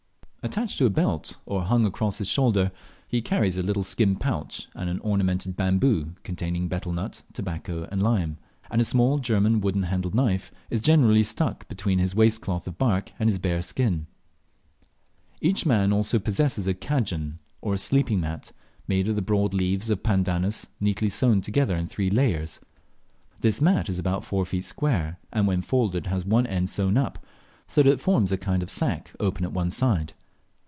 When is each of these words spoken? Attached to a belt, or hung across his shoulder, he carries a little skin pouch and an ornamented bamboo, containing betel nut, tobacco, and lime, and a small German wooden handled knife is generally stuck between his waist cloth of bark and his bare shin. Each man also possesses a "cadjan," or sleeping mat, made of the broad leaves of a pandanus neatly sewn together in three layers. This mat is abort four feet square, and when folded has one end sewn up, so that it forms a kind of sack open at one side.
Attached 0.43 0.79
to 0.79 0.87
a 0.87 0.89
belt, 0.89 1.37
or 1.45 1.61
hung 1.65 1.85
across 1.85 2.17
his 2.17 2.27
shoulder, 2.27 2.71
he 3.07 3.21
carries 3.21 3.57
a 3.57 3.61
little 3.63 3.83
skin 3.83 4.15
pouch 4.15 4.69
and 4.73 4.89
an 4.89 4.97
ornamented 5.01 5.55
bamboo, 5.55 6.15
containing 6.23 6.67
betel 6.67 6.91
nut, 6.93 7.21
tobacco, 7.31 7.87
and 7.91 8.01
lime, 8.01 8.39
and 8.71 8.81
a 8.81 8.83
small 8.83 9.19
German 9.19 9.61
wooden 9.61 9.83
handled 9.83 10.15
knife 10.15 10.51
is 10.71 10.81
generally 10.81 11.21
stuck 11.21 11.67
between 11.67 11.99
his 11.99 12.15
waist 12.15 12.41
cloth 12.41 12.67
of 12.67 12.79
bark 12.79 13.11
and 13.19 13.29
his 13.29 13.37
bare 13.37 13.61
shin. 13.61 14.07
Each 15.41 15.63
man 15.63 15.93
also 15.93 16.17
possesses 16.17 16.65
a 16.67 16.73
"cadjan," 16.73 17.37
or 17.61 17.77
sleeping 17.77 18.19
mat, 18.21 18.51
made 18.87 19.07
of 19.07 19.15
the 19.15 19.21
broad 19.21 19.53
leaves 19.53 19.91
of 19.91 19.99
a 19.99 20.01
pandanus 20.01 20.65
neatly 20.79 21.09
sewn 21.09 21.41
together 21.41 21.75
in 21.77 21.85
three 21.85 22.09
layers. 22.09 22.59
This 23.41 23.61
mat 23.61 23.89
is 23.89 23.99
abort 23.99 24.25
four 24.25 24.47
feet 24.47 24.65
square, 24.65 25.19
and 25.31 25.45
when 25.45 25.61
folded 25.61 26.07
has 26.07 26.25
one 26.25 26.47
end 26.47 26.67
sewn 26.71 26.97
up, 26.97 27.23
so 27.67 27.83
that 27.83 27.91
it 27.91 28.01
forms 28.01 28.31
a 28.31 28.39
kind 28.39 28.63
of 28.63 28.71
sack 28.71 29.11
open 29.19 29.45
at 29.45 29.53
one 29.53 29.69
side. 29.69 30.13